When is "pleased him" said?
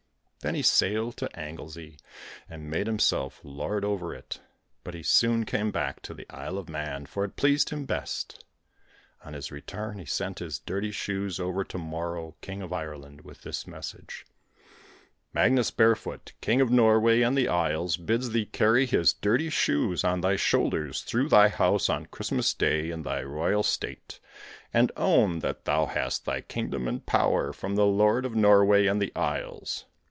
7.35-7.85